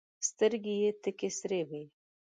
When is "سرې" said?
1.39-1.61